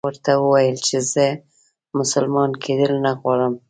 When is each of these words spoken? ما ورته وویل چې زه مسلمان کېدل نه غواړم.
ما 0.03 0.07
ورته 0.09 0.31
وویل 0.37 0.77
چې 0.87 0.97
زه 1.13 1.25
مسلمان 1.99 2.51
کېدل 2.63 2.91
نه 3.05 3.11
غواړم. 3.19 3.53